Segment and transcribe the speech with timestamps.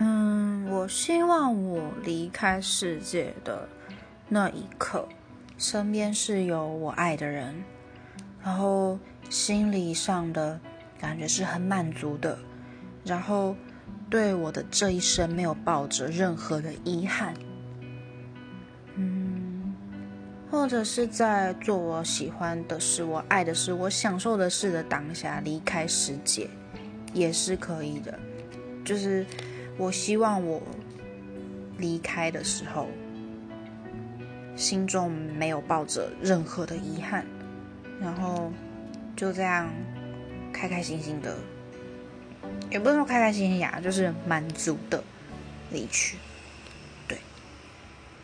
[0.00, 3.68] 嗯，我希望我离开世界的
[4.28, 5.08] 那一刻，
[5.56, 7.64] 身边是有我爱的人，
[8.44, 8.96] 然后
[9.28, 10.60] 心理上的
[11.00, 12.38] 感觉是很满足的，
[13.04, 13.56] 然后
[14.08, 17.34] 对我的这一生没有抱着任何的遗憾。
[18.94, 19.74] 嗯，
[20.48, 26.48] 或者是在做我喜欢的事、我爱的事、我享受的事的当下离开世界，
[27.12, 28.16] 也是可以的，
[28.84, 29.26] 就是。
[29.78, 30.60] 我希望我
[31.78, 32.88] 离开的时候，
[34.56, 37.24] 心中没有抱着任何的遗憾，
[38.00, 38.50] 然后
[39.14, 39.70] 就这样
[40.52, 41.36] 开开心心的，
[42.70, 45.02] 也不是说开开心心呀，就是满足的
[45.70, 46.18] 离去。